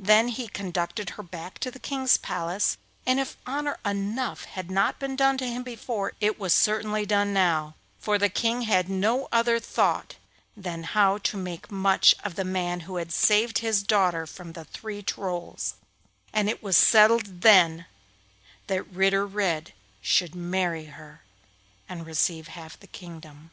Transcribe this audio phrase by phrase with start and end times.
[0.00, 2.76] Then he conducted her back to the King's palace,
[3.06, 7.76] and if honour enough had not been done him before it was certainly done now,
[7.96, 10.16] for the King had no other thought
[10.56, 14.64] than how to make much of the man who had saved his daughter from the
[14.64, 15.74] three Trolls;
[16.32, 17.86] and it was settled then
[18.66, 21.22] that Ritter Red should marry her,
[21.88, 23.52] and receive half the kingdom.